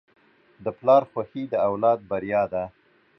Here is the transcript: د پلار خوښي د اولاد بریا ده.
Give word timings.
د 0.63 0.65
پلار 0.79 1.03
خوښي 1.11 1.43
د 1.49 1.53
اولاد 1.69 1.99
بریا 2.09 2.43
ده. 2.53 2.63